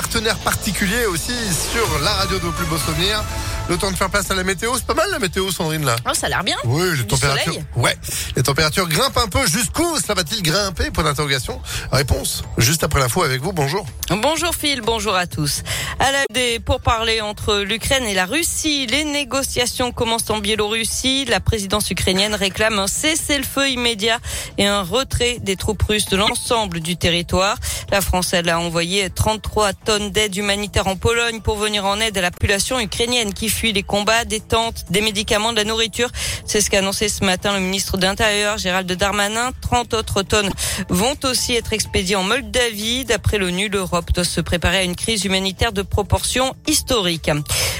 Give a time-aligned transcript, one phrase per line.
[0.00, 1.34] partenaire particulier aussi
[1.72, 3.20] sur la radio de plus beaux souvenirs.
[3.68, 5.94] Le temps de faire place à la météo, c'est pas mal la météo, Sandrine là.
[6.06, 6.56] Oh, ça a l'air bien.
[6.64, 7.44] Oui, les Du températures.
[7.52, 7.64] soleil.
[7.76, 7.94] Ouais,
[8.34, 9.46] les températures grimpent un peu.
[9.46, 11.60] Jusqu'où ça va-t-il grimper Point d'interrogation.
[11.92, 13.52] Réponse juste après l'info avec vous.
[13.52, 13.84] Bonjour.
[14.08, 15.62] Bonjour Phil, bonjour à tous.
[15.98, 21.26] À la des pourparlers entre l'Ukraine et la Russie, les négociations commencent en Biélorussie.
[21.26, 24.18] La présidence ukrainienne réclame un cessez-le-feu immédiat
[24.56, 27.58] et un retrait des troupes russes de l'ensemble du territoire.
[27.90, 32.16] La France, elle a envoyé 33 tonnes d'aide humanitaire en Pologne pour venir en aide
[32.16, 36.10] à la population ukrainienne qui fuit les combats, des tentes, des médicaments, de la nourriture.
[36.46, 39.50] C'est ce qu'a annoncé ce matin le ministre de l'Intérieur, Gérald Darmanin.
[39.62, 40.50] 30 autres tonnes
[40.88, 43.04] vont aussi être expédiées en Moldavie.
[43.04, 47.30] D'après l'ONU, l'Europe doit se préparer à une crise humanitaire de proportions historiques.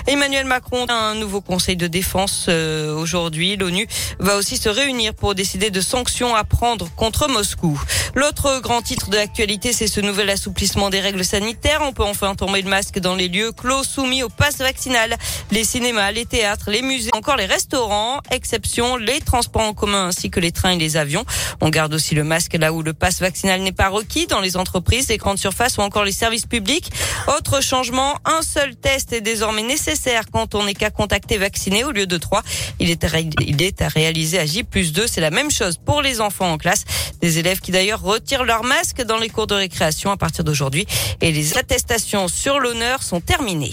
[0.08, 3.56] Emmanuel Macron a un nouveau conseil de défense euh, aujourd'hui.
[3.56, 3.86] L'ONU
[4.18, 7.80] va aussi se réunir pour décider de sanctions à prendre contre Moscou.
[8.14, 11.80] L'autre grand titre de l'actualité, c'est ce nouvel assouplissement des règles sanitaires.
[11.82, 15.16] On peut enfin tomber le masque dans les lieux clos soumis au pass vaccinal.
[15.50, 20.30] Les cinémas, les théâtres, les musées, encore les restaurants, exception les transports en commun ainsi
[20.30, 21.24] que les trains et les avions.
[21.60, 24.56] On garde aussi le masque là où le pass vaccinal n'est pas requis, dans les
[24.56, 26.90] entreprises, les grandes surfaces ou encore les services publics.
[27.36, 31.90] Autre changement, un seul test est désormais nécessaire quand on n'est qu'à contacter vacciné au
[31.90, 32.42] lieu de trois.
[32.80, 33.04] Il est
[33.82, 35.06] à, réaliser à J plus 2.
[35.06, 36.84] C'est la même chose pour les enfants en classe.
[37.20, 40.86] Des élèves qui d'ailleurs retirent leur masque dans les cours de récréation à partir d'aujourd'hui.
[41.20, 43.72] Et les attestations sur l'honneur sont terminées.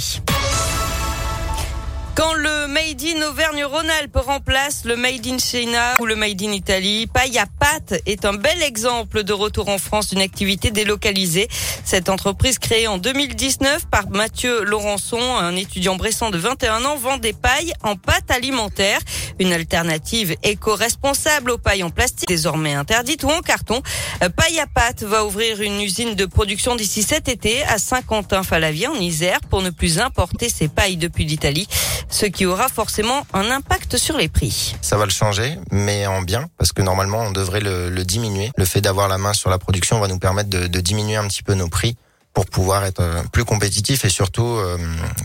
[2.15, 7.07] Quand le Made in Auvergne-Rhône-Alpes remplace le Made in China ou le Made in Italie,
[7.07, 11.49] Paille à pâte est un bel exemple de retour en France d'une activité délocalisée.
[11.83, 17.17] Cette entreprise créée en 2019 par Mathieu Laurençon, un étudiant bressan de 21 ans, vend
[17.17, 18.99] des pailles en pâte alimentaire.
[19.39, 23.81] Une alternative éco-responsable aux pailles en plastique, désormais interdites ou en carton.
[24.23, 28.87] Euh, Paille à pâte va ouvrir une usine de production d'ici cet été à Saint-Quentin-Falavier
[28.87, 31.67] en Isère pour ne plus importer ces pailles depuis l'Italie,
[32.09, 34.75] ce qui aura forcément un impact sur les prix.
[34.81, 38.51] Ça va le changer, mais en bien, parce que normalement on devrait le, le diminuer.
[38.57, 41.27] Le fait d'avoir la main sur la production va nous permettre de, de diminuer un
[41.27, 41.95] petit peu nos prix
[42.35, 44.77] pour pouvoir être euh, plus compétitif et surtout euh,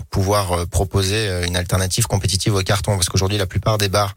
[0.08, 2.94] pouvoir euh, proposer euh, une alternative compétitive au carton.
[2.94, 4.14] Parce qu'aujourd'hui la plupart des bars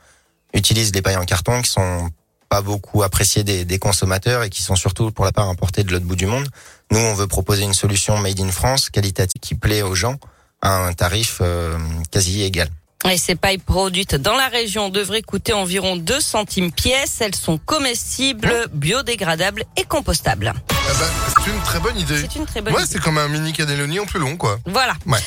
[0.53, 2.09] utilisent des pailles en carton qui sont
[2.47, 5.91] pas beaucoup appréciées des, des consommateurs et qui sont surtout pour la part importées de
[5.91, 6.47] l'autre bout du monde.
[6.91, 10.17] Nous on veut proposer une solution made in France, qualitative, qui plaît aux gens
[10.61, 11.75] à un tarif euh,
[12.11, 12.69] quasi égal.
[13.11, 17.21] Et ces pailles produites dans la région devraient coûter environ 2 centimes pièce.
[17.21, 20.53] Elles sont comestibles, biodégradables et compostables.
[20.85, 21.07] Eh ben,
[21.43, 22.17] c'est une très bonne idée.
[22.17, 22.89] C'est une très bonne Ouais, idée.
[22.91, 24.59] c'est comme un mini cannelloni en plus long, quoi.
[24.65, 24.93] Voilà.
[25.05, 25.17] Ouais.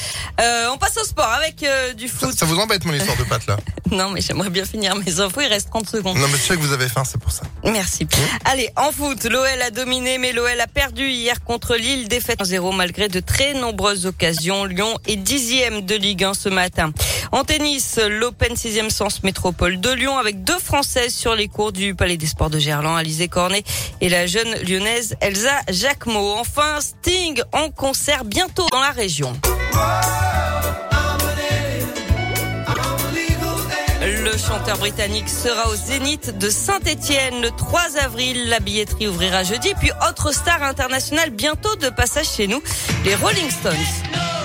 [0.41, 2.33] Euh, on passe au sport avec euh, du foot.
[2.39, 3.57] ça vous embête mon histoire de pâte là
[3.91, 5.41] Non, mais j'aimerais bien finir mes infos.
[5.41, 6.19] Il reste 30 secondes.
[6.19, 7.43] Non mais je sais que vous avez faim, c'est pour ça.
[7.65, 8.07] Merci.
[8.45, 12.07] Allez, en foot, l'OL a dominé, mais l'OL a perdu hier contre Lille.
[12.09, 14.65] Défaite 0 malgré de très nombreuses occasions.
[14.67, 16.91] Lyon est dixième de Ligue 1 ce matin.
[17.37, 21.95] En tennis, l'Open 6e Sens Métropole de Lyon avec deux Françaises sur les cours du
[21.95, 23.63] Palais des Sports de Gerland, Alizé Cornet
[24.01, 26.33] et la jeune lyonnaise Elsa Jacquemot.
[26.39, 29.39] Enfin, Sting en concert bientôt dans la région.
[34.01, 38.49] Le chanteur britannique sera au Zénith de Saint-Étienne le 3 avril.
[38.49, 39.75] La billetterie ouvrira jeudi.
[39.79, 42.63] Puis autre star internationale bientôt de passage chez nous,
[43.05, 44.36] les Rolling Stones.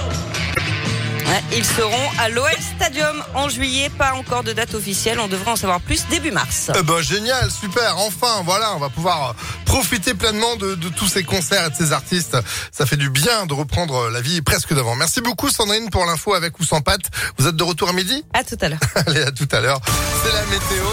[1.53, 3.89] Ils seront à l'OL Stadium en juillet.
[3.97, 5.19] Pas encore de date officielle.
[5.19, 6.71] On devrait en savoir plus début mars.
[6.77, 9.33] Eh ben génial, super, enfin voilà, on va pouvoir euh,
[9.65, 12.37] profiter pleinement de, de tous ces concerts et de ces artistes.
[12.71, 14.95] Ça fait du bien de reprendre euh, la vie presque d'avant.
[14.95, 17.03] Merci beaucoup Sandrine pour l'info avec ou sans pâte.
[17.37, 18.23] Vous êtes de retour à midi?
[18.33, 18.79] À tout à l'heure.
[19.07, 19.79] Allez, à tout à l'heure.
[20.23, 20.85] C'est la météo.